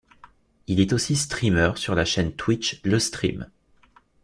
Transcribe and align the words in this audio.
Il 0.65 0.79
est 0.79 0.93
aussi 0.93 1.15
streamer 1.15 1.73
sur 1.75 1.93
la 1.93 2.05
chaîne 2.05 2.31
Twitch 2.31 2.81
LeStream. 2.85 3.51